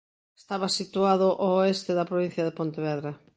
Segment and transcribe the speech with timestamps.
[0.41, 3.11] Estaba situado ao oeste da provincia de Pontevedra.